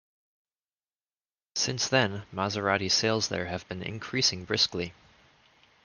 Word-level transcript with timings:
Since 1.53 1.87
then, 1.87 2.23
Maserati 2.33 2.89
sales 2.89 3.27
there 3.29 3.45
have 3.45 3.67
been 3.67 3.83
increasing 3.83 4.45
briskly. 4.45 4.95